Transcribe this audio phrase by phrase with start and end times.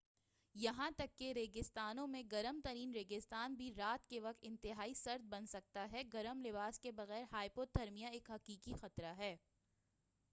[0.55, 5.45] یہاں تک کہ ریگستانوں میں گرم ترین ریگستان بھی رات کے وقت انتہائی سرد بن
[5.45, 9.35] سکتا ہے گرم لباس کے بغیر ہائپوتھرمیا ایک حقیقی خطرہ ہے